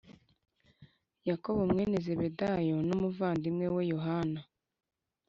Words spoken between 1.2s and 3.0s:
Yakobo mwene zebedayo a n